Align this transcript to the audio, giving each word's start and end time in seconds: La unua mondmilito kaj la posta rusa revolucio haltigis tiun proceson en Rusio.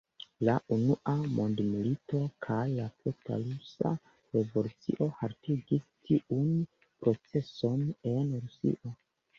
La 0.47 0.53
unua 0.75 1.11
mondmilito 1.39 2.21
kaj 2.47 2.63
la 2.77 2.87
posta 3.03 3.39
rusa 3.45 3.93
revolucio 4.39 5.11
haltigis 5.21 5.87
tiun 6.11 6.53
proceson 7.05 7.87
en 8.17 8.35
Rusio. 8.43 8.99